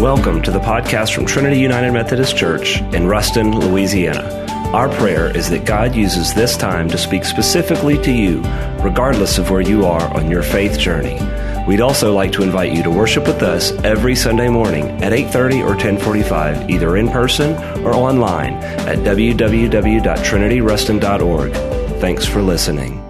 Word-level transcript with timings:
Welcome 0.00 0.42
to 0.42 0.50
the 0.52 0.60
podcast 0.60 1.12
from 1.12 1.26
Trinity 1.26 1.58
United 1.58 1.90
Methodist 1.90 2.36
Church 2.36 2.80
in 2.94 3.08
Ruston, 3.08 3.58
Louisiana. 3.58 4.46
Our 4.72 4.88
prayer 4.88 5.36
is 5.36 5.50
that 5.50 5.64
God 5.64 5.96
uses 5.96 6.32
this 6.32 6.56
time 6.56 6.88
to 6.90 6.96
speak 6.96 7.24
specifically 7.24 8.00
to 8.02 8.12
you, 8.12 8.40
regardless 8.80 9.38
of 9.38 9.50
where 9.50 9.60
you 9.60 9.86
are 9.86 10.08
on 10.16 10.30
your 10.30 10.44
faith 10.44 10.78
journey. 10.78 11.18
We'd 11.66 11.80
also 11.80 12.14
like 12.14 12.30
to 12.34 12.44
invite 12.44 12.72
you 12.72 12.84
to 12.84 12.92
worship 12.92 13.26
with 13.26 13.42
us 13.42 13.72
every 13.82 14.14
Sunday 14.14 14.48
morning 14.48 14.86
at 15.02 15.12
8:30 15.12 15.62
or 15.62 15.74
10:45, 15.74 16.70
either 16.70 16.96
in 16.96 17.08
person 17.08 17.56
or 17.84 17.92
online 17.92 18.54
at 18.86 18.98
www.trinityruston.org. 18.98 21.52
Thanks 22.00 22.24
for 22.24 22.40
listening. 22.40 23.02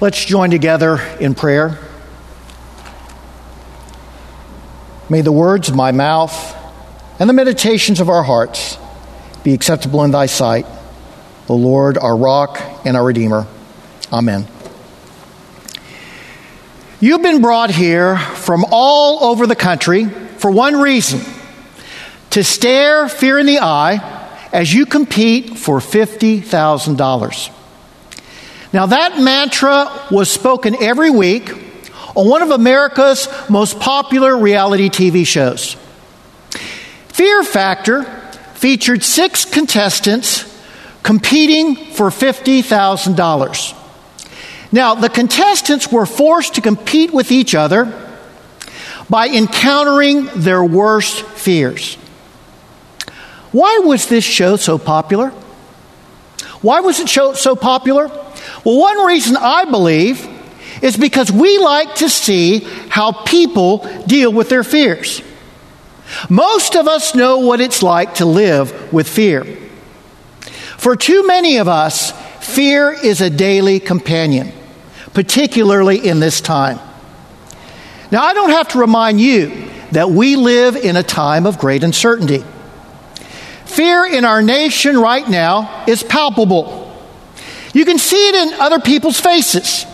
Let's 0.00 0.24
join 0.24 0.50
together 0.50 1.00
in 1.20 1.36
prayer. 1.36 1.78
May 5.08 5.20
the 5.20 5.30
words 5.30 5.68
of 5.68 5.76
my 5.76 5.92
mouth 5.92 6.56
and 7.20 7.28
the 7.28 7.34
meditations 7.34 8.00
of 8.00 8.08
our 8.08 8.24
hearts 8.24 8.76
be 9.44 9.54
acceptable 9.54 10.02
in 10.02 10.10
thy 10.10 10.26
sight, 10.26 10.66
the 11.46 11.52
Lord, 11.52 11.96
our 11.96 12.16
rock 12.16 12.60
and 12.84 12.96
our 12.96 13.04
Redeemer. 13.04 13.46
Amen. 14.12 14.48
You've 16.98 17.22
been 17.22 17.40
brought 17.40 17.70
here 17.70 18.16
from 18.18 18.64
all 18.70 19.22
over 19.30 19.46
the 19.46 19.54
country 19.54 20.06
for 20.06 20.50
one 20.50 20.80
reason 20.80 21.20
to 22.30 22.42
stare 22.42 23.08
fear 23.08 23.38
in 23.38 23.46
the 23.46 23.60
eye 23.60 24.48
as 24.52 24.74
you 24.74 24.86
compete 24.86 25.56
for 25.56 25.78
$50,000. 25.78 27.52
Now, 28.72 28.86
that 28.86 29.20
mantra 29.20 30.06
was 30.10 30.30
spoken 30.30 30.74
every 30.82 31.10
week 31.10 31.65
on 32.16 32.26
one 32.26 32.42
of 32.42 32.50
America's 32.50 33.28
most 33.48 33.78
popular 33.78 34.36
reality 34.36 34.88
TV 34.88 35.26
shows. 35.26 35.76
Fear 37.08 37.44
Factor 37.44 38.04
featured 38.54 39.04
six 39.04 39.44
contestants 39.44 40.44
competing 41.02 41.76
for 41.76 42.08
$50,000. 42.08 43.82
Now, 44.72 44.94
the 44.94 45.08
contestants 45.08 45.92
were 45.92 46.06
forced 46.06 46.54
to 46.54 46.60
compete 46.60 47.12
with 47.12 47.30
each 47.30 47.54
other 47.54 47.92
by 49.08 49.28
encountering 49.28 50.26
their 50.34 50.64
worst 50.64 51.22
fears. 51.22 51.94
Why 53.52 53.80
was 53.84 54.06
this 54.06 54.24
show 54.24 54.56
so 54.56 54.78
popular? 54.78 55.30
Why 56.60 56.80
was 56.80 56.98
it 56.98 57.08
so 57.08 57.56
popular? 57.56 58.08
Well, 58.64 58.80
one 58.80 59.06
reason 59.06 59.36
I 59.36 59.66
believe 59.66 60.35
is 60.82 60.96
because 60.96 61.30
we 61.32 61.58
like 61.58 61.96
to 61.96 62.08
see 62.08 62.60
how 62.88 63.12
people 63.12 63.78
deal 64.06 64.32
with 64.32 64.48
their 64.48 64.64
fears. 64.64 65.22
Most 66.28 66.76
of 66.76 66.86
us 66.86 67.14
know 67.14 67.38
what 67.38 67.60
it's 67.60 67.82
like 67.82 68.14
to 68.16 68.26
live 68.26 68.92
with 68.92 69.08
fear. 69.08 69.44
For 70.76 70.96
too 70.96 71.26
many 71.26 71.56
of 71.56 71.68
us, 71.68 72.12
fear 72.40 72.92
is 72.92 73.20
a 73.20 73.30
daily 73.30 73.80
companion, 73.80 74.52
particularly 75.14 76.06
in 76.06 76.20
this 76.20 76.40
time. 76.40 76.78
Now, 78.12 78.22
I 78.22 78.34
don't 78.34 78.50
have 78.50 78.68
to 78.68 78.78
remind 78.78 79.20
you 79.20 79.68
that 79.92 80.10
we 80.10 80.36
live 80.36 80.76
in 80.76 80.96
a 80.96 81.02
time 81.02 81.46
of 81.46 81.58
great 81.58 81.82
uncertainty. 81.82 82.44
Fear 83.64 84.06
in 84.06 84.24
our 84.24 84.42
nation 84.42 84.96
right 84.98 85.28
now 85.28 85.84
is 85.88 86.02
palpable. 86.02 86.84
You 87.74 87.84
can 87.84 87.98
see 87.98 88.28
it 88.28 88.34
in 88.34 88.54
other 88.60 88.78
people's 88.78 89.20
faces. 89.20 89.84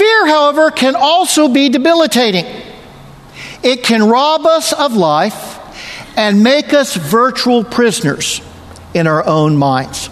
Fear, 0.00 0.28
however, 0.28 0.70
can 0.70 0.96
also 0.96 1.48
be 1.48 1.68
debilitating. 1.68 2.46
It 3.62 3.84
can 3.84 4.08
rob 4.08 4.46
us 4.46 4.72
of 4.72 4.94
life 4.94 5.58
and 6.16 6.42
make 6.42 6.72
us 6.72 6.96
virtual 6.96 7.64
prisoners 7.64 8.40
in 8.94 9.06
our 9.06 9.26
own 9.26 9.58
minds. 9.58 10.08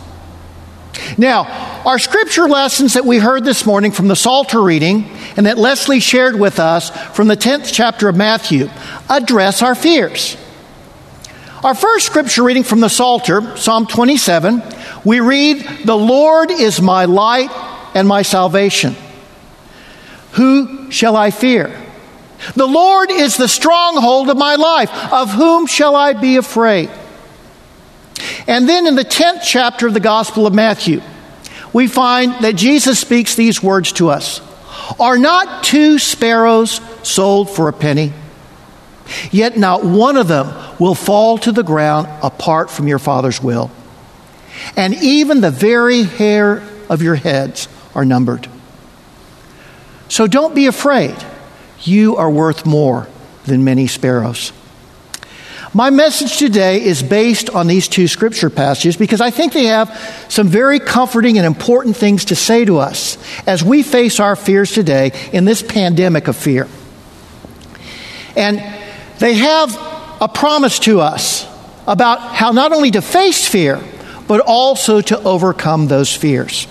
Now, 1.16 1.80
our 1.86 1.98
scripture 1.98 2.50
lessons 2.50 2.92
that 2.92 3.06
we 3.06 3.16
heard 3.16 3.44
this 3.44 3.64
morning 3.64 3.90
from 3.92 4.08
the 4.08 4.14
Psalter 4.14 4.60
reading 4.60 5.10
and 5.38 5.46
that 5.46 5.56
Leslie 5.56 6.00
shared 6.00 6.38
with 6.38 6.58
us 6.58 6.90
from 7.16 7.28
the 7.28 7.36
10th 7.36 7.72
chapter 7.72 8.10
of 8.10 8.14
Matthew 8.14 8.68
address 9.08 9.62
our 9.62 9.74
fears. 9.74 10.36
Our 11.64 11.74
first 11.74 12.04
scripture 12.04 12.42
reading 12.42 12.64
from 12.64 12.80
the 12.80 12.90
Psalter, 12.90 13.56
Psalm 13.56 13.86
27, 13.86 14.62
we 15.06 15.20
read, 15.20 15.66
The 15.86 15.96
Lord 15.96 16.50
is 16.50 16.82
my 16.82 17.06
light 17.06 17.48
and 17.94 18.06
my 18.06 18.20
salvation. 18.20 18.94
Who 20.38 20.92
shall 20.92 21.16
I 21.16 21.32
fear? 21.32 21.74
The 22.54 22.66
Lord 22.66 23.10
is 23.10 23.36
the 23.36 23.48
stronghold 23.48 24.30
of 24.30 24.36
my 24.36 24.54
life. 24.54 24.88
Of 25.12 25.32
whom 25.32 25.66
shall 25.66 25.96
I 25.96 26.12
be 26.12 26.36
afraid? 26.36 26.90
And 28.46 28.68
then 28.68 28.86
in 28.86 28.94
the 28.94 29.04
10th 29.04 29.42
chapter 29.42 29.88
of 29.88 29.94
the 29.94 30.00
Gospel 30.00 30.46
of 30.46 30.54
Matthew, 30.54 31.02
we 31.72 31.88
find 31.88 32.44
that 32.44 32.54
Jesus 32.54 33.00
speaks 33.00 33.34
these 33.34 33.60
words 33.60 33.90
to 33.94 34.10
us 34.10 34.40
Are 35.00 35.18
not 35.18 35.64
two 35.64 35.98
sparrows 35.98 36.80
sold 37.02 37.50
for 37.50 37.68
a 37.68 37.72
penny? 37.72 38.12
Yet 39.32 39.56
not 39.56 39.84
one 39.84 40.16
of 40.16 40.28
them 40.28 40.54
will 40.78 40.94
fall 40.94 41.38
to 41.38 41.50
the 41.50 41.64
ground 41.64 42.06
apart 42.22 42.70
from 42.70 42.86
your 42.86 43.00
Father's 43.00 43.42
will. 43.42 43.72
And 44.76 44.94
even 44.94 45.40
the 45.40 45.50
very 45.50 46.04
hair 46.04 46.62
of 46.88 47.02
your 47.02 47.16
heads 47.16 47.66
are 47.96 48.04
numbered. 48.04 48.48
So 50.08 50.26
don't 50.26 50.54
be 50.54 50.66
afraid. 50.66 51.14
You 51.82 52.16
are 52.16 52.30
worth 52.30 52.66
more 52.66 53.06
than 53.44 53.64
many 53.64 53.86
sparrows. 53.86 54.52
My 55.74 55.90
message 55.90 56.38
today 56.38 56.82
is 56.82 57.02
based 57.02 57.50
on 57.50 57.66
these 57.66 57.88
two 57.88 58.08
scripture 58.08 58.48
passages 58.48 58.96
because 58.96 59.20
I 59.20 59.30
think 59.30 59.52
they 59.52 59.66
have 59.66 60.26
some 60.28 60.48
very 60.48 60.80
comforting 60.80 61.36
and 61.36 61.46
important 61.46 61.94
things 61.94 62.26
to 62.26 62.36
say 62.36 62.64
to 62.64 62.78
us 62.78 63.18
as 63.46 63.62
we 63.62 63.82
face 63.82 64.18
our 64.18 64.34
fears 64.34 64.72
today 64.72 65.12
in 65.32 65.44
this 65.44 65.62
pandemic 65.62 66.26
of 66.26 66.36
fear. 66.36 66.66
And 68.34 68.58
they 69.18 69.34
have 69.34 69.76
a 70.20 70.28
promise 70.28 70.78
to 70.80 71.00
us 71.00 71.46
about 71.86 72.20
how 72.34 72.52
not 72.52 72.72
only 72.72 72.90
to 72.92 73.02
face 73.02 73.46
fear, 73.46 73.80
but 74.26 74.40
also 74.40 75.00
to 75.02 75.22
overcome 75.22 75.86
those 75.86 76.14
fears. 76.14 76.66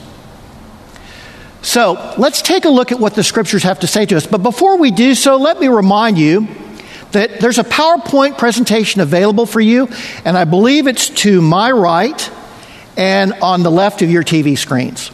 So 1.67 2.15
let's 2.17 2.41
take 2.41 2.63
a 2.63 2.69
look 2.69 2.93
at 2.93 2.99
what 2.99 3.13
the 3.13 3.25
scriptures 3.25 3.63
have 3.63 3.81
to 3.81 3.87
say 3.87 4.05
to 4.05 4.15
us. 4.15 4.25
But 4.25 4.41
before 4.41 4.77
we 4.77 4.89
do 4.89 5.13
so, 5.13 5.35
let 5.35 5.59
me 5.59 5.67
remind 5.67 6.17
you 6.17 6.47
that 7.11 7.41
there's 7.41 7.59
a 7.59 7.63
PowerPoint 7.65 8.37
presentation 8.37 9.01
available 9.01 9.45
for 9.45 9.59
you, 9.59 9.89
and 10.23 10.37
I 10.37 10.45
believe 10.45 10.87
it's 10.87 11.09
to 11.09 11.41
my 11.41 11.69
right 11.69 12.31
and 12.95 13.33
on 13.41 13.63
the 13.63 13.69
left 13.69 14.01
of 14.01 14.09
your 14.09 14.23
TV 14.23 14.57
screens. 14.57 15.11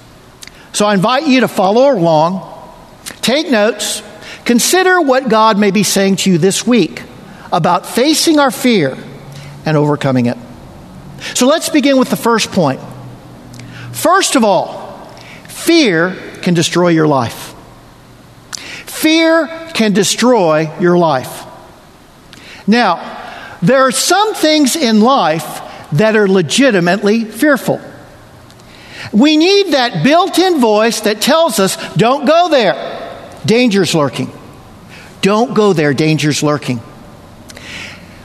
So 0.74 0.86
I 0.86 0.94
invite 0.94 1.26
you 1.26 1.40
to 1.40 1.48
follow 1.48 1.92
along, 1.92 2.48
take 3.24 3.50
notes, 3.50 4.04
consider 4.46 5.02
what 5.02 5.30
God 5.30 5.58
may 5.58 5.72
be 5.72 5.82
saying 5.82 6.18
to 6.18 6.32
you 6.32 6.38
this 6.38 6.68
week 6.68 7.02
about 7.52 7.88
facing 7.88 8.38
our 8.38 8.52
fear 8.52 8.96
and 9.66 9.76
overcoming 9.76 10.28
it. 10.28 10.38
So 11.34 11.48
let's 11.48 11.70
begin 11.70 11.98
with 11.98 12.12
the 12.12 12.16
first 12.16 12.52
point. 12.52 12.80
First 13.92 14.36
of 14.36 14.44
all, 14.44 15.08
fear 15.48 16.30
can 16.44 16.54
destroy 16.54 16.90
your 16.90 17.08
life. 17.08 17.56
Fear 18.86 19.48
can 19.74 19.94
destroy 19.94 20.72
your 20.80 20.98
life. 20.98 21.46
Now, 22.68 23.58
there 23.62 23.82
are 23.82 23.92
some 23.92 24.34
things 24.36 24.76
in 24.76 25.02
life 25.02 25.62
that 25.94 26.16
are 26.16 26.28
legitimately 26.28 27.26
fearful. 27.26 27.82
We 29.12 29.38
need 29.38 29.74
that 29.74 30.04
built 30.04 30.40
in 30.40 30.60
voice 30.60 31.02
that 31.02 31.22
tells 31.22 31.60
us, 31.60 31.76
don't 31.96 32.26
go 32.26 32.50
there, 32.50 33.30
danger's 33.46 33.94
lurking. 33.94 34.32
Don't 35.22 35.54
go 35.54 35.74
there, 35.74 35.94
danger's 35.94 36.44
lurking. 36.44 36.82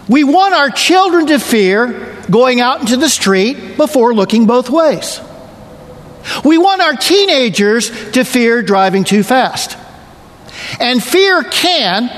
We 0.08 0.24
want 0.24 0.54
our 0.54 0.70
children 0.70 1.26
to 1.26 1.38
fear 1.38 2.16
going 2.30 2.60
out 2.60 2.80
into 2.80 2.96
the 2.96 3.08
street 3.08 3.76
before 3.76 4.14
looking 4.14 4.46
both 4.46 4.70
ways. 4.70 5.20
We 6.44 6.58
want 6.58 6.80
our 6.80 6.94
teenagers 6.94 7.90
to 8.12 8.24
fear 8.24 8.62
driving 8.62 9.04
too 9.04 9.22
fast. 9.22 9.76
And 10.80 11.02
fear 11.02 11.42
can, 11.42 12.08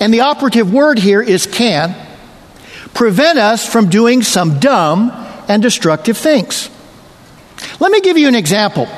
and 0.00 0.12
the 0.12 0.20
operative 0.20 0.72
word 0.72 0.98
here 0.98 1.22
is 1.22 1.46
can, 1.46 1.94
prevent 2.94 3.38
us 3.38 3.70
from 3.70 3.88
doing 3.88 4.22
some 4.22 4.58
dumb 4.58 5.10
and 5.48 5.62
destructive 5.62 6.16
things. 6.16 6.70
Let 7.80 7.92
me 7.92 8.00
give 8.00 8.18
you 8.18 8.28
an 8.28 8.34
example. 8.34 8.88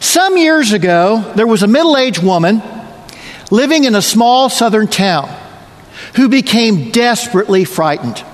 Some 0.00 0.36
years 0.36 0.72
ago, 0.72 1.32
there 1.36 1.46
was 1.46 1.62
a 1.62 1.66
middle 1.66 1.96
aged 1.96 2.22
woman 2.22 2.62
living 3.50 3.84
in 3.84 3.94
a 3.94 4.02
small 4.02 4.48
southern 4.48 4.86
town 4.86 5.34
who 6.16 6.28
became 6.28 6.90
desperately 6.90 7.64
frightened. 7.64 8.24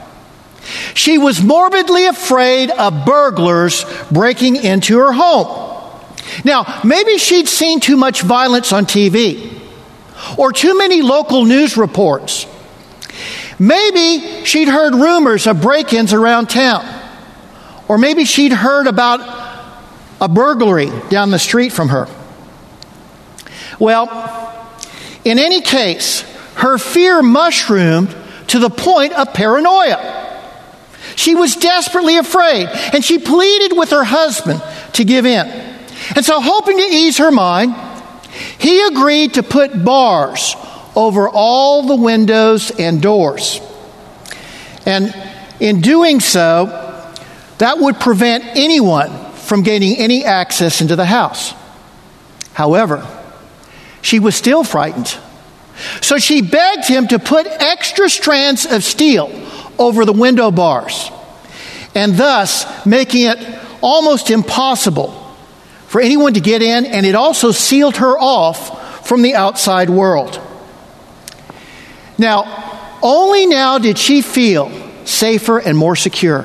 She 0.94 1.18
was 1.18 1.42
morbidly 1.42 2.06
afraid 2.06 2.70
of 2.70 3.04
burglars 3.04 3.84
breaking 4.10 4.56
into 4.56 4.98
her 4.98 5.12
home. 5.12 5.64
Now, 6.44 6.80
maybe 6.84 7.18
she'd 7.18 7.48
seen 7.48 7.80
too 7.80 7.96
much 7.96 8.22
violence 8.22 8.72
on 8.72 8.86
TV, 8.86 9.60
or 10.36 10.52
too 10.52 10.76
many 10.76 11.02
local 11.02 11.44
news 11.44 11.76
reports, 11.76 12.46
Maybe 13.58 14.44
she'd 14.44 14.68
heard 14.68 14.94
rumors 14.94 15.46
of 15.46 15.62
break 15.62 15.92
ins 15.92 16.12
around 16.12 16.50
town. 16.50 16.84
Or 17.88 17.98
maybe 17.98 18.24
she'd 18.24 18.52
heard 18.52 18.86
about 18.86 19.20
a 20.20 20.28
burglary 20.28 20.90
down 21.08 21.30
the 21.30 21.38
street 21.38 21.72
from 21.72 21.88
her. 21.88 22.06
Well, 23.78 24.72
in 25.24 25.38
any 25.38 25.60
case, 25.60 26.20
her 26.56 26.78
fear 26.78 27.22
mushroomed 27.22 28.14
to 28.48 28.58
the 28.58 28.70
point 28.70 29.12
of 29.14 29.32
paranoia. 29.32 30.25
She 31.16 31.34
was 31.34 31.56
desperately 31.56 32.18
afraid, 32.18 32.68
and 32.92 33.04
she 33.04 33.18
pleaded 33.18 33.76
with 33.76 33.90
her 33.90 34.04
husband 34.04 34.62
to 34.92 35.04
give 35.04 35.26
in. 35.26 35.46
And 36.14 36.24
so, 36.24 36.40
hoping 36.40 36.76
to 36.76 36.84
ease 36.84 37.18
her 37.18 37.32
mind, 37.32 37.74
he 38.58 38.86
agreed 38.86 39.34
to 39.34 39.42
put 39.42 39.84
bars 39.84 40.54
over 40.94 41.28
all 41.28 41.82
the 41.82 41.96
windows 41.96 42.70
and 42.70 43.00
doors. 43.00 43.60
And 44.84 45.14
in 45.58 45.80
doing 45.80 46.20
so, 46.20 46.66
that 47.58 47.78
would 47.78 47.98
prevent 47.98 48.44
anyone 48.44 49.32
from 49.32 49.62
gaining 49.62 49.96
any 49.96 50.24
access 50.24 50.80
into 50.82 50.96
the 50.96 51.06
house. 51.06 51.54
However, 52.52 53.06
she 54.02 54.18
was 54.18 54.36
still 54.36 54.64
frightened. 54.64 55.16
So 56.02 56.18
she 56.18 56.42
begged 56.42 56.86
him 56.86 57.08
to 57.08 57.18
put 57.18 57.46
extra 57.46 58.08
strands 58.08 58.66
of 58.66 58.84
steel 58.84 59.28
over 59.78 60.04
the 60.04 60.12
window 60.12 60.50
bars, 60.50 61.10
and 61.94 62.16
thus 62.16 62.86
making 62.86 63.26
it 63.26 63.38
almost 63.80 64.30
impossible 64.30 65.12
for 65.86 66.00
anyone 66.00 66.34
to 66.34 66.40
get 66.40 66.62
in, 66.62 66.86
and 66.86 67.06
it 67.06 67.14
also 67.14 67.52
sealed 67.52 67.96
her 67.96 68.18
off 68.18 69.06
from 69.06 69.22
the 69.22 69.34
outside 69.34 69.88
world. 69.88 70.40
Now, 72.18 72.98
only 73.02 73.46
now 73.46 73.78
did 73.78 73.98
she 73.98 74.22
feel 74.22 74.70
safer 75.04 75.58
and 75.58 75.76
more 75.76 75.96
secure 75.96 76.42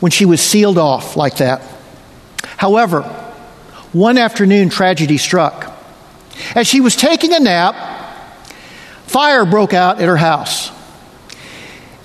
when 0.00 0.10
she 0.10 0.24
was 0.24 0.40
sealed 0.40 0.78
off 0.78 1.16
like 1.16 1.36
that. 1.36 1.62
However, 2.56 3.02
one 3.92 4.18
afternoon, 4.18 4.70
tragedy 4.70 5.18
struck. 5.18 5.72
As 6.54 6.66
she 6.66 6.80
was 6.80 6.96
taking 6.96 7.32
a 7.32 7.40
nap, 7.40 7.76
fire 9.06 9.44
broke 9.44 9.74
out 9.74 10.00
at 10.00 10.08
her 10.08 10.16
house. 10.16 10.61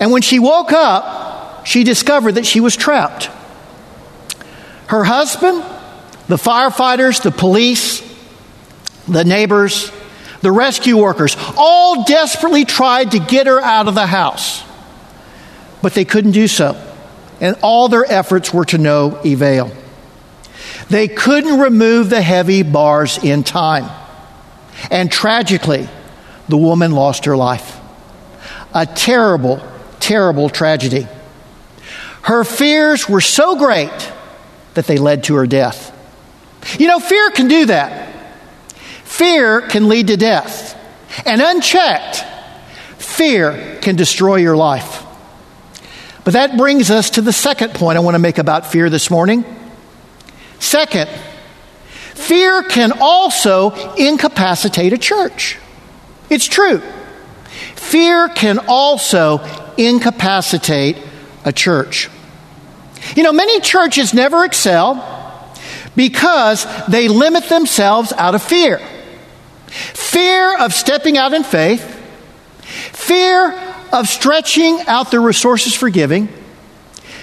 And 0.00 0.12
when 0.12 0.22
she 0.22 0.38
woke 0.38 0.72
up, 0.72 1.66
she 1.66 1.84
discovered 1.84 2.36
that 2.36 2.46
she 2.46 2.60
was 2.60 2.76
trapped. 2.76 3.30
Her 4.86 5.04
husband, 5.04 5.62
the 6.28 6.36
firefighters, 6.36 7.22
the 7.22 7.30
police, 7.30 8.02
the 9.06 9.24
neighbors, 9.24 9.90
the 10.40 10.52
rescue 10.52 10.96
workers, 10.96 11.36
all 11.56 12.04
desperately 12.04 12.64
tried 12.64 13.12
to 13.12 13.18
get 13.18 13.46
her 13.46 13.60
out 13.60 13.88
of 13.88 13.94
the 13.94 14.06
house. 14.06 14.62
But 15.82 15.94
they 15.94 16.04
couldn't 16.04 16.32
do 16.32 16.48
so, 16.48 16.80
and 17.40 17.56
all 17.62 17.88
their 17.88 18.04
efforts 18.04 18.52
were 18.52 18.64
to 18.66 18.78
no 18.78 19.16
avail. 19.16 19.70
They 20.88 21.08
couldn't 21.08 21.60
remove 21.60 22.08
the 22.08 22.22
heavy 22.22 22.62
bars 22.62 23.22
in 23.22 23.42
time. 23.42 23.90
And 24.90 25.10
tragically, 25.10 25.88
the 26.48 26.56
woman 26.56 26.92
lost 26.92 27.26
her 27.26 27.36
life. 27.36 27.78
A 28.74 28.86
terrible, 28.86 29.60
terrible 30.08 30.48
tragedy. 30.48 31.06
Her 32.22 32.42
fears 32.42 33.06
were 33.08 33.20
so 33.20 33.56
great 33.56 34.12
that 34.72 34.86
they 34.86 34.96
led 34.96 35.24
to 35.24 35.34
her 35.34 35.46
death. 35.46 35.94
You 36.80 36.88
know, 36.88 36.98
fear 36.98 37.30
can 37.30 37.46
do 37.46 37.66
that. 37.66 38.08
Fear 39.04 39.60
can 39.62 39.88
lead 39.88 40.06
to 40.06 40.16
death. 40.16 40.74
And 41.26 41.42
unchecked, 41.42 42.24
fear 42.96 43.78
can 43.82 43.96
destroy 43.96 44.36
your 44.36 44.56
life. 44.56 45.04
But 46.24 46.32
that 46.32 46.56
brings 46.56 46.90
us 46.90 47.10
to 47.10 47.20
the 47.20 47.32
second 47.32 47.74
point 47.74 47.98
I 47.98 48.00
want 48.00 48.14
to 48.14 48.18
make 48.18 48.38
about 48.38 48.66
fear 48.66 48.88
this 48.88 49.10
morning. 49.10 49.44
Second, 50.58 51.10
fear 52.14 52.62
can 52.62 52.92
also 52.98 53.94
incapacitate 53.94 54.94
a 54.94 54.98
church. 54.98 55.58
It's 56.30 56.46
true. 56.46 56.80
Fear 57.74 58.30
can 58.30 58.58
also 58.68 59.67
incapacitate 59.78 60.98
a 61.44 61.52
church. 61.52 62.10
You 63.16 63.22
know, 63.22 63.32
many 63.32 63.60
churches 63.60 64.12
never 64.12 64.44
excel 64.44 65.54
because 65.96 66.66
they 66.86 67.08
limit 67.08 67.48
themselves 67.48 68.12
out 68.12 68.34
of 68.34 68.42
fear 68.42 68.80
fear 69.68 70.56
of 70.56 70.72
stepping 70.72 71.18
out 71.18 71.34
in 71.34 71.44
faith, 71.44 71.82
fear 72.92 73.52
of 73.92 74.08
stretching 74.08 74.80
out 74.86 75.10
their 75.10 75.20
resources 75.20 75.74
for 75.74 75.90
giving, 75.90 76.28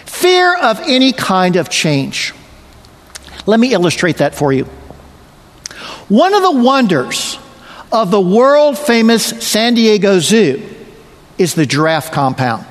fear 0.06 0.56
of 0.56 0.80
any 0.81 1.12
kind 1.12 1.56
of 1.56 1.69
change. 1.69 2.34
Let 3.48 3.60
me 3.60 3.74
illustrate 3.74 4.18
that 4.18 4.36
for 4.36 4.54
you. 4.54 4.66
One 6.07 6.34
of 6.36 6.44
the 6.44 6.52
wonders 6.52 7.40
of 7.92 8.12
the 8.12 8.22
world 8.22 8.78
famous 8.78 9.25
San 9.25 9.74
Diego 9.74 10.19
Zoo 10.19 10.75
is 11.38 11.56
the 11.56 11.66
giraffe 11.66 12.12
compound. 12.12 12.66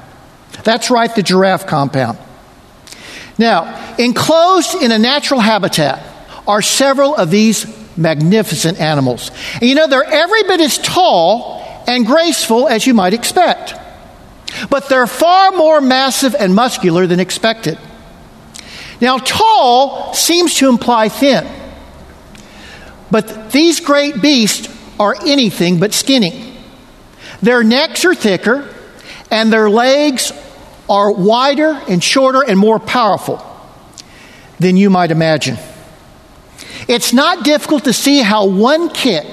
That's 0.62 0.90
right, 0.90 1.14
the 1.14 1.22
giraffe 1.22 1.66
compound. 1.66 2.18
Now, 3.38 3.96
enclosed 3.98 4.80
in 4.80 4.92
a 4.92 4.98
natural 4.98 5.40
habitat 5.40 6.04
are 6.46 6.62
several 6.62 7.14
of 7.14 7.30
these 7.30 7.66
magnificent 7.96 8.80
animals. 8.80 9.30
And 9.54 9.62
you 9.64 9.74
know, 9.74 9.86
they're 9.86 10.04
every 10.04 10.42
bit 10.44 10.60
as 10.60 10.78
tall 10.78 11.84
and 11.86 12.06
graceful 12.06 12.68
as 12.68 12.86
you 12.86 12.94
might 12.94 13.14
expect. 13.14 13.74
But 14.70 14.88
they're 14.88 15.06
far 15.06 15.52
more 15.52 15.80
massive 15.80 16.34
and 16.34 16.54
muscular 16.54 17.06
than 17.06 17.18
expected. 17.18 17.78
Now, 19.00 19.18
tall 19.18 20.14
seems 20.14 20.54
to 20.56 20.68
imply 20.68 21.08
thin. 21.08 21.46
But 23.10 23.50
these 23.50 23.80
great 23.80 24.22
beasts 24.22 24.68
are 24.98 25.16
anything 25.26 25.80
but 25.80 25.92
skinny. 25.92 26.53
Their 27.44 27.62
necks 27.62 28.06
are 28.06 28.14
thicker, 28.14 28.66
and 29.30 29.52
their 29.52 29.68
legs 29.68 30.32
are 30.88 31.12
wider 31.12 31.78
and 31.86 32.02
shorter 32.02 32.42
and 32.42 32.58
more 32.58 32.78
powerful 32.78 33.44
than 34.58 34.78
you 34.78 34.88
might 34.88 35.10
imagine. 35.10 35.58
It's 36.88 37.12
not 37.12 37.44
difficult 37.44 37.84
to 37.84 37.92
see 37.92 38.20
how 38.20 38.46
one 38.46 38.88
kick 38.88 39.26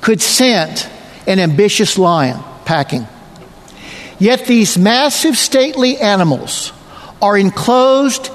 could 0.00 0.22
send 0.22 0.88
an 1.26 1.38
ambitious 1.38 1.98
lion 1.98 2.42
packing. 2.64 3.06
Yet 4.18 4.46
these 4.46 4.78
massive, 4.78 5.36
stately 5.36 5.98
animals 5.98 6.72
are 7.20 7.36
enclosed 7.36 8.30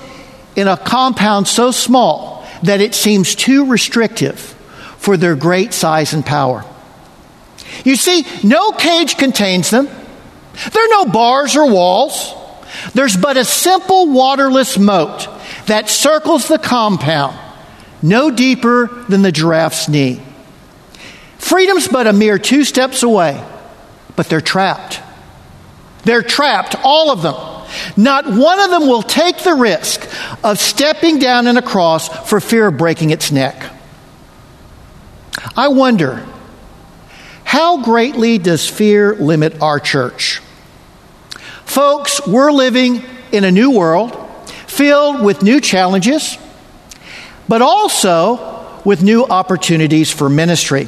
in 0.55 0.67
a 0.67 0.77
compound 0.77 1.47
so 1.47 1.71
small 1.71 2.47
that 2.61 2.81
it 2.81 2.93
seems 2.93 3.33
too 3.33 3.65
restrictive 3.65 4.39
for 4.99 5.17
their 5.17 5.35
great 5.35 5.73
size 5.73 6.13
and 6.13 6.23
power. 6.23 6.63
You 7.83 7.95
see, 7.95 8.25
no 8.43 8.71
cage 8.71 9.17
contains 9.17 9.69
them. 9.69 9.85
There 9.85 10.85
are 10.85 11.05
no 11.05 11.05
bars 11.05 11.55
or 11.55 11.71
walls. 11.71 12.33
There's 12.93 13.17
but 13.17 13.37
a 13.37 13.45
simple 13.45 14.11
waterless 14.11 14.77
moat 14.77 15.27
that 15.65 15.89
circles 15.89 16.47
the 16.47 16.57
compound 16.57 17.37
no 18.01 18.31
deeper 18.31 18.87
than 19.09 19.21
the 19.21 19.31
giraffe's 19.31 19.87
knee. 19.87 20.21
Freedom's 21.37 21.87
but 21.87 22.07
a 22.07 22.13
mere 22.13 22.39
two 22.39 22.63
steps 22.63 23.03
away, 23.03 23.43
but 24.15 24.27
they're 24.27 24.41
trapped. 24.41 24.99
They're 26.03 26.23
trapped, 26.23 26.75
all 26.83 27.11
of 27.11 27.21
them. 27.21 27.35
Not 27.95 28.25
one 28.25 28.59
of 28.59 28.69
them 28.69 28.87
will 28.87 29.03
take 29.03 29.37
the 29.39 29.53
risk 29.53 30.07
of 30.43 30.59
stepping 30.59 31.19
down 31.19 31.47
and 31.47 31.57
across 31.57 32.09
for 32.27 32.39
fear 32.39 32.67
of 32.67 32.77
breaking 32.77 33.11
its 33.11 33.31
neck. 33.31 33.63
I 35.55 35.69
wonder, 35.69 36.25
how 37.51 37.83
greatly 37.83 38.37
does 38.37 38.65
fear 38.65 39.13
limit 39.13 39.61
our 39.61 39.77
church? 39.77 40.39
Folks, 41.65 42.25
we're 42.25 42.49
living 42.49 43.03
in 43.33 43.43
a 43.43 43.51
new 43.51 43.71
world 43.71 44.15
filled 44.67 45.21
with 45.21 45.43
new 45.43 45.59
challenges 45.59 46.37
but 47.49 47.61
also 47.61 48.81
with 48.85 49.03
new 49.03 49.25
opportunities 49.25 50.09
for 50.09 50.29
ministry. 50.29 50.87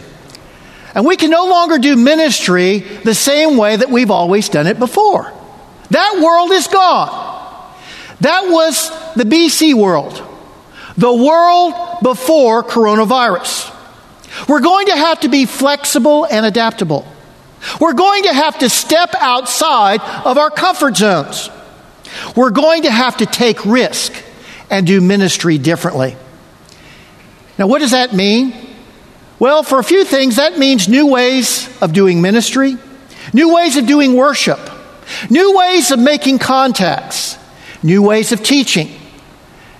And 0.95 1.05
we 1.05 1.17
can 1.17 1.29
no 1.29 1.47
longer 1.47 1.79
do 1.79 1.97
ministry 1.97 2.79
the 2.79 3.13
same 3.13 3.57
way 3.57 3.75
that 3.75 3.89
we've 3.89 4.09
always 4.09 4.47
done 4.47 4.65
it 4.65 4.79
before. 4.79 5.33
That 5.89 6.21
world 6.23 6.51
is 6.51 6.67
gone. 6.67 7.09
That 8.21 8.43
was 8.43 8.89
the 9.15 9.25
BC 9.25 9.73
world, 9.73 10.23
the 10.95 11.13
world 11.13 11.73
before 12.01 12.63
coronavirus. 12.63 13.72
We're 14.47 14.61
going 14.61 14.87
to 14.87 14.95
have 14.95 15.21
to 15.21 15.29
be 15.29 15.45
flexible 15.45 16.25
and 16.25 16.45
adaptable. 16.45 17.07
We're 17.79 17.93
going 17.93 18.23
to 18.23 18.33
have 18.33 18.59
to 18.59 18.69
step 18.69 19.15
outside 19.19 20.01
of 20.25 20.37
our 20.37 20.49
comfort 20.49 20.97
zones. 20.97 21.49
We're 22.35 22.51
going 22.51 22.83
to 22.83 22.91
have 22.91 23.17
to 23.17 23.25
take 23.25 23.65
risk 23.65 24.13
and 24.69 24.85
do 24.85 25.01
ministry 25.01 25.57
differently. 25.57 26.15
Now, 27.57 27.67
what 27.67 27.79
does 27.79 27.91
that 27.91 28.13
mean? 28.13 28.53
Well, 29.39 29.63
for 29.63 29.79
a 29.79 29.83
few 29.83 30.03
things, 30.03 30.37
that 30.37 30.57
means 30.57 30.87
new 30.87 31.07
ways 31.07 31.69
of 31.81 31.93
doing 31.93 32.21
ministry, 32.21 32.77
new 33.33 33.53
ways 33.53 33.77
of 33.77 33.85
doing 33.85 34.15
worship, 34.15 34.59
new 35.29 35.57
ways 35.57 35.91
of 35.91 35.99
making 35.99 36.39
contacts, 36.39 37.37
new 37.81 38.01
ways 38.01 38.31
of 38.31 38.41
teaching, 38.43 38.89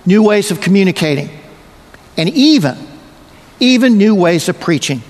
new 0.06 0.22
ways 0.22 0.50
of 0.50 0.60
communicating, 0.60 1.30
and 2.16 2.28
even, 2.30 2.76
even 3.64 3.98
new 3.98 4.14
ways 4.14 4.48
of 4.48 4.60
preaching. 4.60 5.02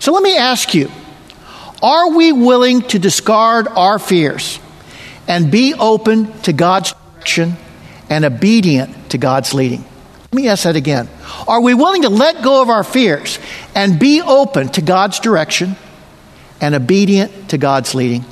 So 0.00 0.12
let 0.12 0.22
me 0.22 0.36
ask 0.36 0.74
you 0.74 0.90
are 1.82 2.10
we 2.10 2.32
willing 2.32 2.82
to 2.82 2.98
discard 2.98 3.68
our 3.68 3.98
fears 3.98 4.58
and 5.28 5.50
be 5.50 5.74
open 5.74 6.32
to 6.42 6.52
God's 6.52 6.92
direction 6.92 7.56
and 8.10 8.24
obedient 8.24 9.10
to 9.10 9.18
God's 9.18 9.54
leading? 9.54 9.84
Let 10.32 10.34
me 10.34 10.48
ask 10.48 10.64
that 10.64 10.76
again. 10.76 11.08
Are 11.46 11.60
we 11.60 11.74
willing 11.74 12.02
to 12.02 12.10
let 12.10 12.42
go 12.42 12.60
of 12.60 12.68
our 12.68 12.84
fears 12.84 13.38
and 13.74 13.98
be 13.98 14.20
open 14.20 14.68
to 14.70 14.82
God's 14.82 15.20
direction 15.20 15.76
and 16.60 16.74
obedient 16.74 17.50
to 17.50 17.58
God's 17.58 17.94
leading? 17.94 18.24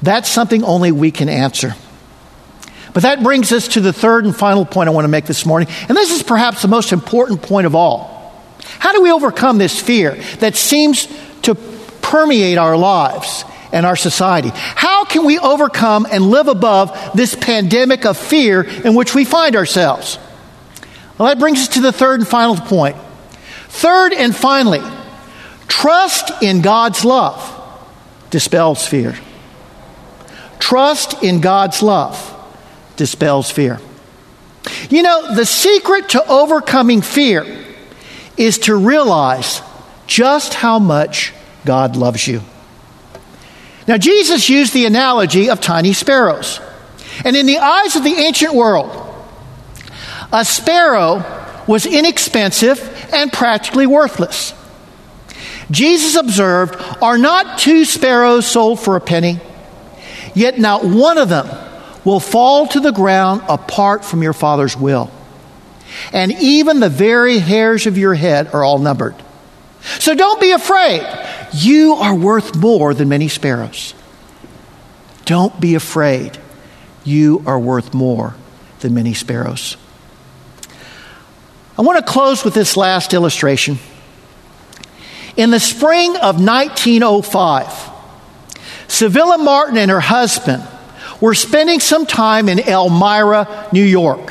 That's 0.00 0.28
something 0.28 0.64
only 0.64 0.92
we 0.92 1.10
can 1.10 1.28
answer. 1.28 1.74
But 2.92 3.04
that 3.04 3.22
brings 3.22 3.52
us 3.52 3.68
to 3.68 3.80
the 3.80 3.92
third 3.92 4.24
and 4.24 4.34
final 4.34 4.64
point 4.64 4.88
I 4.88 4.92
want 4.92 5.04
to 5.04 5.08
make 5.08 5.26
this 5.26 5.46
morning. 5.46 5.68
And 5.88 5.96
this 5.96 6.10
is 6.10 6.22
perhaps 6.22 6.62
the 6.62 6.68
most 6.68 6.92
important 6.92 7.42
point 7.42 7.66
of 7.66 7.74
all. 7.74 8.18
How 8.78 8.92
do 8.92 9.02
we 9.02 9.12
overcome 9.12 9.58
this 9.58 9.80
fear 9.80 10.14
that 10.38 10.56
seems 10.56 11.06
to 11.42 11.54
permeate 12.02 12.58
our 12.58 12.76
lives 12.76 13.44
and 13.72 13.86
our 13.86 13.96
society? 13.96 14.50
How 14.52 15.04
can 15.04 15.24
we 15.24 15.38
overcome 15.38 16.06
and 16.10 16.30
live 16.30 16.48
above 16.48 16.98
this 17.14 17.36
pandemic 17.36 18.04
of 18.04 18.16
fear 18.16 18.62
in 18.62 18.94
which 18.94 19.14
we 19.14 19.24
find 19.24 19.54
ourselves? 19.54 20.18
Well, 21.18 21.28
that 21.28 21.38
brings 21.38 21.60
us 21.60 21.68
to 21.68 21.80
the 21.80 21.92
third 21.92 22.20
and 22.20 22.28
final 22.28 22.56
point. 22.56 22.96
Third 23.68 24.12
and 24.12 24.34
finally, 24.34 24.82
trust 25.68 26.42
in 26.42 26.62
God's 26.62 27.04
love 27.04 27.56
dispels 28.30 28.86
fear. 28.86 29.16
Trust 30.58 31.22
in 31.22 31.40
God's 31.40 31.82
love 31.82 32.29
dispels 33.00 33.50
fear. 33.50 33.80
You 34.90 35.02
know, 35.02 35.34
the 35.34 35.46
secret 35.46 36.10
to 36.10 36.22
overcoming 36.26 37.00
fear 37.00 37.46
is 38.36 38.58
to 38.58 38.76
realize 38.76 39.62
just 40.06 40.52
how 40.52 40.78
much 40.78 41.32
God 41.64 41.96
loves 41.96 42.28
you. 42.28 42.42
Now, 43.88 43.96
Jesus 43.96 44.50
used 44.50 44.74
the 44.74 44.84
analogy 44.84 45.48
of 45.48 45.62
tiny 45.62 45.94
sparrows. 45.94 46.60
And 47.24 47.34
in 47.36 47.46
the 47.46 47.56
eyes 47.56 47.96
of 47.96 48.04
the 48.04 48.12
ancient 48.12 48.52
world, 48.52 48.90
a 50.30 50.44
sparrow 50.44 51.24
was 51.66 51.86
inexpensive 51.86 52.78
and 53.14 53.32
practically 53.32 53.86
worthless. 53.86 54.52
Jesus 55.70 56.16
observed, 56.16 56.76
Are 57.00 57.16
not 57.16 57.58
two 57.58 57.86
sparrows 57.86 58.46
sold 58.46 58.78
for 58.78 58.96
a 58.96 59.00
penny? 59.00 59.40
Yet 60.34 60.58
not 60.58 60.84
one 60.84 61.16
of 61.16 61.30
them 61.30 61.48
will 62.04 62.20
fall 62.20 62.66
to 62.68 62.80
the 62.80 62.92
ground 62.92 63.42
apart 63.48 64.04
from 64.04 64.22
your 64.22 64.32
Father's 64.32 64.76
will. 64.76 65.10
And 66.12 66.32
even 66.32 66.80
the 66.80 66.88
very 66.88 67.38
hairs 67.38 67.86
of 67.86 67.98
your 67.98 68.14
head 68.14 68.54
are 68.54 68.64
all 68.64 68.78
numbered. 68.78 69.14
So 69.98 70.14
don't 70.14 70.40
be 70.40 70.52
afraid. 70.52 71.06
You 71.52 71.94
are 71.94 72.14
worth 72.14 72.54
more 72.56 72.94
than 72.94 73.08
many 73.08 73.28
sparrows. 73.28 73.94
Don't 75.24 75.60
be 75.60 75.74
afraid. 75.74 76.38
You 77.04 77.42
are 77.46 77.58
worth 77.58 77.94
more 77.94 78.34
than 78.80 78.94
many 78.94 79.14
sparrows. 79.14 79.76
I 81.78 81.82
want 81.82 82.04
to 82.04 82.12
close 82.12 82.44
with 82.44 82.54
this 82.54 82.76
last 82.76 83.14
illustration. 83.14 83.78
In 85.36 85.50
the 85.50 85.60
spring 85.60 86.16
of 86.16 86.44
1905, 86.44 87.66
Civilla 88.88 89.38
Martin 89.38 89.78
and 89.78 89.90
her 89.90 90.00
husband 90.00 90.62
were 91.20 91.34
spending 91.34 91.80
some 91.80 92.06
time 92.06 92.48
in 92.48 92.58
Elmira, 92.58 93.68
New 93.72 93.84
York. 93.84 94.30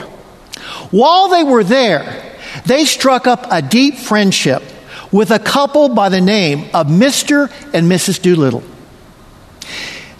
While 0.91 1.29
they 1.29 1.43
were 1.43 1.63
there, 1.63 2.36
they 2.65 2.86
struck 2.86 3.27
up 3.27 3.46
a 3.50 3.62
deep 3.62 3.96
friendship 3.96 4.63
with 5.12 5.31
a 5.31 5.39
couple 5.39 5.89
by 5.89 6.10
the 6.10 6.22
name 6.22 6.69
of 6.74 6.88
Mr. 6.88 7.51
and 7.74 7.89
Mrs. 7.89 8.22
Doolittle. 8.22 8.63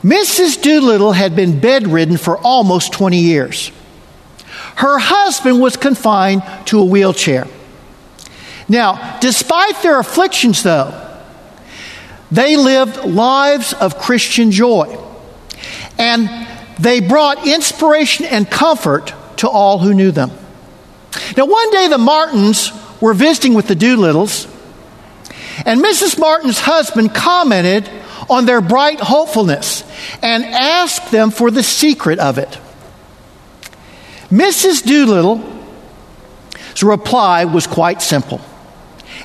Mrs. 0.04 0.62
Doolittle 0.62 1.12
had 1.12 1.36
been 1.36 1.60
bedridden 1.60 2.18
for 2.18 2.38
almost 2.38 2.94
20 2.94 3.18
years. 3.18 3.72
Her 4.76 4.98
husband 4.98 5.60
was 5.60 5.76
confined 5.76 6.42
to 6.68 6.80
a 6.80 6.86
wheelchair. 6.86 7.48
Now, 8.70 9.18
despite 9.20 9.82
their 9.82 10.00
afflictions, 10.00 10.64
though, 10.64 10.94
they 12.32 12.56
lived 12.56 13.04
lives 13.04 13.74
of 13.74 13.98
Christian 13.98 14.52
joy. 14.52 14.98
And 15.98 16.30
they 16.80 17.02
brought 17.02 17.46
inspiration 17.46 18.26
and 18.26 18.50
comfort 18.50 19.14
to 19.38 19.50
all 19.50 19.80
who 19.80 19.94
knew 19.94 20.12
them. 20.12 20.32
Now, 21.36 21.46
one 21.46 21.72
day 21.72 21.88
the 21.90 21.98
Martins 21.98 22.72
were 23.02 23.14
visiting 23.14 23.54
with 23.54 23.68
the 23.68 23.76
Doolittles, 23.76 24.46
and 25.66 25.82
Mrs. 25.82 26.18
Martin's 26.18 26.60
husband 26.60 27.14
commented 27.14 27.90
on 28.30 28.46
their 28.46 28.62
bright 28.62 29.00
hopefulness 29.00 29.84
and 30.22 30.46
asked 30.46 31.12
them 31.12 31.32
for 31.32 31.52
the 31.52 31.64
secret 31.64 32.20
of 32.20 32.38
it. 32.38 32.58
Mrs. 34.30 34.86
Doolittle's 34.86 36.84
reply 36.84 37.46
was 37.46 37.68
quite 37.68 38.02
simple, 38.02 38.40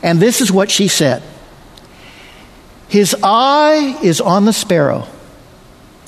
and 0.03 0.19
this 0.19 0.41
is 0.41 0.51
what 0.51 0.71
she 0.71 0.89
said 0.89 1.23
His 2.89 3.15
eye 3.23 3.99
is 4.03 4.21
on 4.21 4.45
the 4.45 4.53
sparrow, 4.53 5.07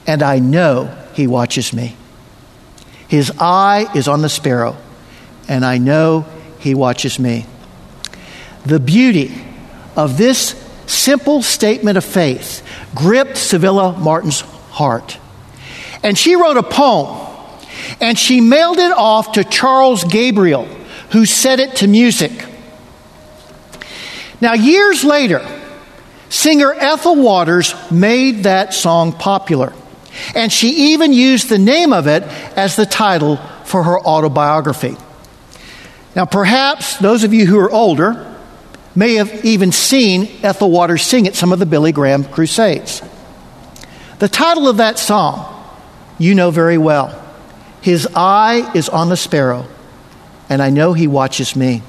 and 0.06 0.22
I 0.22 0.38
know 0.40 1.05
he 1.16 1.26
watches 1.26 1.72
me. 1.72 1.96
His 3.08 3.32
eye 3.38 3.90
is 3.94 4.06
on 4.06 4.20
the 4.20 4.28
sparrow, 4.28 4.76
and 5.48 5.64
I 5.64 5.78
know 5.78 6.26
He 6.58 6.74
watches 6.74 7.18
me. 7.18 7.46
The 8.66 8.78
beauty 8.78 9.32
of 9.96 10.18
this 10.18 10.62
simple 10.86 11.40
statement 11.40 11.96
of 11.96 12.04
faith 12.04 12.62
gripped 12.94 13.38
Civilla 13.38 13.96
Martin's 13.98 14.42
heart. 14.42 15.18
And 16.02 16.18
she 16.18 16.36
wrote 16.36 16.58
a 16.58 16.62
poem, 16.62 17.34
and 17.98 18.18
she 18.18 18.42
mailed 18.42 18.78
it 18.78 18.92
off 18.92 19.32
to 19.32 19.44
Charles 19.44 20.04
Gabriel, 20.04 20.66
who 21.12 21.24
set 21.24 21.60
it 21.60 21.76
to 21.76 21.88
music. 21.88 22.44
Now, 24.42 24.52
years 24.52 25.02
later, 25.02 25.40
singer 26.28 26.74
Ethel 26.74 27.16
Waters 27.16 27.74
made 27.90 28.42
that 28.42 28.74
song 28.74 29.12
popular. 29.12 29.72
And 30.34 30.52
she 30.52 30.92
even 30.92 31.12
used 31.12 31.48
the 31.48 31.58
name 31.58 31.92
of 31.92 32.06
it 32.06 32.22
as 32.56 32.76
the 32.76 32.86
title 32.86 33.36
for 33.64 33.82
her 33.82 33.98
autobiography. 33.98 34.96
Now, 36.14 36.24
perhaps 36.24 36.96
those 36.98 37.24
of 37.24 37.34
you 37.34 37.46
who 37.46 37.58
are 37.58 37.70
older 37.70 38.34
may 38.94 39.16
have 39.16 39.44
even 39.44 39.72
seen 39.72 40.28
Ethel 40.42 40.70
Waters 40.70 41.02
sing 41.02 41.26
at 41.26 41.34
some 41.34 41.52
of 41.52 41.58
the 41.58 41.66
Billy 41.66 41.92
Graham 41.92 42.24
crusades. 42.24 43.02
The 44.18 44.28
title 44.28 44.68
of 44.68 44.78
that 44.78 44.98
song, 44.98 45.52
you 46.18 46.34
know 46.34 46.50
very 46.50 46.78
well. 46.78 47.22
His 47.82 48.08
eye 48.14 48.72
is 48.74 48.88
on 48.88 49.10
the 49.10 49.16
sparrow, 49.16 49.66
and 50.48 50.62
I 50.62 50.70
know 50.70 50.94
he 50.94 51.06
watches 51.06 51.54
me. 51.54 51.82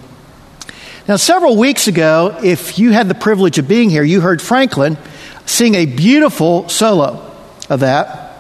Now, 1.07 1.15
several 1.15 1.55
weeks 1.55 1.88
ago, 1.88 2.38
if 2.43 2.77
you 2.77 2.91
had 2.91 3.07
the 3.07 3.15
privilege 3.15 3.57
of 3.57 3.67
being 3.69 3.89
here, 3.89 4.03
you 4.03 4.19
heard 4.19 4.41
Franklin 4.41 4.98
sing 5.46 5.75
a 5.75 5.86
beautiful 5.86 6.67
solo 6.67 7.26
of 7.69 7.81
that. 7.81 8.33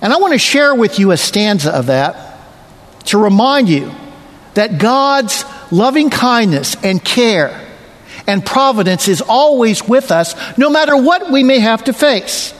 And 0.00 0.12
I 0.12 0.16
want 0.18 0.32
to 0.32 0.38
share 0.38 0.74
with 0.74 0.98
you 0.98 1.10
a 1.10 1.16
stanza 1.16 1.74
of 1.74 1.86
that 1.86 2.38
to 3.06 3.18
remind 3.18 3.68
you 3.68 3.92
that 4.54 4.78
God's 4.78 5.44
loving 5.70 6.10
kindness 6.10 6.76
and 6.82 7.04
care 7.04 7.66
and 8.26 8.44
providence 8.44 9.08
is 9.08 9.22
always 9.22 9.82
with 9.82 10.10
us, 10.12 10.34
no 10.58 10.68
matter 10.68 10.96
what 10.96 11.30
we 11.30 11.42
may 11.42 11.58
have 11.60 11.84
to 11.84 11.92
face. 11.92 12.54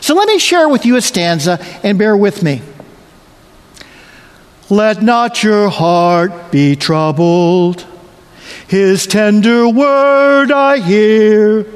So 0.00 0.14
let 0.14 0.26
me 0.26 0.38
share 0.38 0.68
with 0.68 0.84
you 0.84 0.96
a 0.96 1.02
stanza 1.02 1.64
and 1.82 1.98
bear 1.98 2.16
with 2.16 2.42
me. 2.42 2.62
Let 4.70 5.02
not 5.02 5.42
your 5.42 5.68
heart 5.68 6.50
be 6.50 6.74
troubled. 6.74 7.86
His 8.66 9.06
tender 9.06 9.68
word 9.68 10.50
I 10.50 10.78
hear 10.78 11.66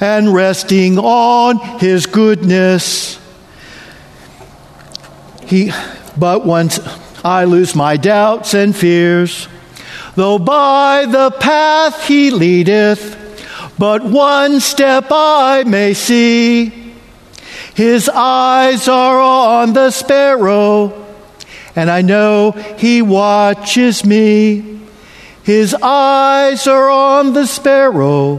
and 0.00 0.32
resting 0.32 0.98
on 0.98 1.58
his 1.78 2.06
goodness. 2.06 3.18
He, 5.46 5.72
but 6.16 6.44
once 6.44 6.78
I 7.24 7.44
lose 7.44 7.74
my 7.74 7.96
doubts 7.96 8.54
and 8.54 8.76
fears, 8.76 9.48
though 10.14 10.38
by 10.38 11.06
the 11.06 11.30
path 11.30 12.06
he 12.06 12.30
leadeth, 12.30 13.16
but 13.78 14.04
one 14.04 14.60
step 14.60 15.06
I 15.10 15.64
may 15.64 15.94
see. 15.94 16.72
His 17.74 18.08
eyes 18.08 18.88
are 18.88 19.20
on 19.20 19.72
the 19.72 19.92
sparrow, 19.92 21.06
and 21.76 21.88
I 21.88 22.02
know 22.02 22.50
he 22.76 23.02
watches 23.02 24.04
me. 24.04 24.80
His 25.44 25.74
eyes 25.74 26.66
are 26.66 26.90
on 26.90 27.34
the 27.34 27.46
sparrow, 27.46 28.38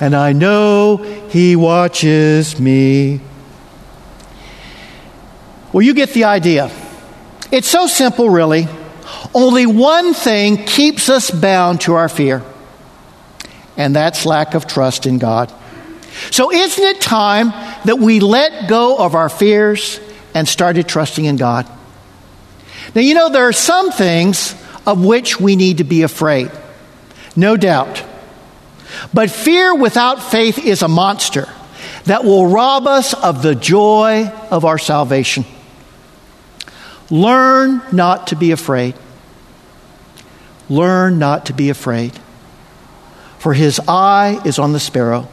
and 0.00 0.14
I 0.14 0.32
know 0.32 0.96
he 1.30 1.56
watches 1.56 2.60
me. 2.60 3.20
Well, 5.72 5.82
you 5.82 5.94
get 5.94 6.10
the 6.10 6.24
idea. 6.24 6.70
It's 7.50 7.68
so 7.68 7.86
simple, 7.86 8.28
really. 8.28 8.68
Only 9.34 9.66
one 9.66 10.14
thing 10.14 10.64
keeps 10.64 11.08
us 11.08 11.30
bound 11.30 11.82
to 11.82 11.94
our 11.94 12.08
fear, 12.08 12.42
and 13.76 13.94
that's 13.94 14.26
lack 14.26 14.54
of 14.54 14.66
trust 14.66 15.06
in 15.06 15.18
God. 15.18 15.52
So, 16.30 16.50
isn't 16.50 16.82
it 16.82 17.00
time 17.00 17.50
that 17.84 17.98
we 17.98 18.20
let 18.20 18.68
go 18.68 18.96
of 18.96 19.14
our 19.14 19.28
fears 19.28 20.00
and 20.34 20.48
started 20.48 20.88
trusting 20.88 21.24
in 21.24 21.36
God? 21.36 21.70
Now, 22.94 23.02
you 23.02 23.14
know, 23.14 23.28
there 23.28 23.46
are 23.48 23.52
some 23.52 23.92
things 23.92 24.54
of 24.86 25.04
which 25.04 25.40
we 25.40 25.56
need 25.56 25.78
to 25.78 25.84
be 25.84 26.02
afraid, 26.02 26.50
no 27.34 27.56
doubt. 27.56 28.02
But 29.16 29.30
fear 29.30 29.74
without 29.74 30.22
faith 30.22 30.58
is 30.58 30.82
a 30.82 30.88
monster 30.88 31.48
that 32.04 32.22
will 32.22 32.48
rob 32.48 32.86
us 32.86 33.14
of 33.14 33.42
the 33.42 33.54
joy 33.54 34.30
of 34.50 34.66
our 34.66 34.76
salvation. 34.76 35.46
Learn 37.08 37.80
not 37.92 38.26
to 38.26 38.36
be 38.36 38.50
afraid. 38.50 38.94
Learn 40.68 41.18
not 41.18 41.46
to 41.46 41.54
be 41.54 41.70
afraid. 41.70 42.12
For 43.38 43.54
his 43.54 43.80
eye 43.88 44.38
is 44.44 44.58
on 44.58 44.74
the 44.74 44.80
sparrow, 44.80 45.28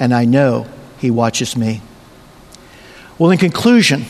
and 0.00 0.12
I 0.12 0.24
know 0.24 0.66
he 0.98 1.08
watches 1.08 1.56
me. 1.56 1.82
Well, 3.16 3.30
in 3.30 3.38
conclusion, 3.38 4.06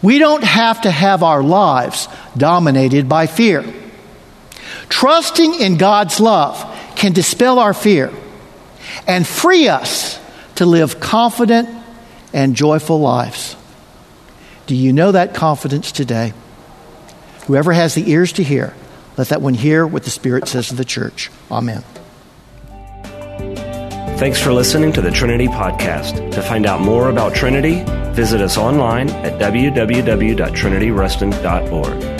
we 0.00 0.18
don't 0.18 0.42
have 0.42 0.80
to 0.80 0.90
have 0.90 1.22
our 1.22 1.42
lives 1.42 2.08
dominated 2.34 3.10
by 3.10 3.26
fear. 3.26 3.62
Trusting 4.88 5.52
in 5.52 5.76
God's 5.76 6.18
love 6.18 6.76
can 6.98 7.12
dispel 7.12 7.58
our 7.60 7.72
fear 7.72 8.12
and 9.06 9.26
free 9.26 9.68
us 9.68 10.20
to 10.56 10.66
live 10.66 11.00
confident 11.00 11.70
and 12.34 12.54
joyful 12.56 13.00
lives. 13.00 13.56
Do 14.66 14.74
you 14.74 14.92
know 14.92 15.12
that 15.12 15.32
confidence 15.32 15.92
today? 15.92 16.34
Whoever 17.46 17.72
has 17.72 17.94
the 17.94 18.10
ears 18.10 18.32
to 18.32 18.42
hear, 18.42 18.74
let 19.16 19.28
that 19.28 19.40
one 19.40 19.54
hear 19.54 19.86
what 19.86 20.02
the 20.02 20.10
Spirit 20.10 20.48
says 20.48 20.66
to 20.68 20.74
the 20.74 20.84
church. 20.84 21.30
Amen. 21.50 21.82
Thanks 24.18 24.42
for 24.42 24.52
listening 24.52 24.92
to 24.94 25.00
the 25.00 25.12
Trinity 25.12 25.46
Podcast. 25.46 26.32
To 26.32 26.42
find 26.42 26.66
out 26.66 26.80
more 26.80 27.08
about 27.08 27.36
Trinity, 27.36 27.84
visit 28.12 28.40
us 28.40 28.58
online 28.58 29.10
at 29.10 29.40
www.trinityruston.org. 29.40 32.17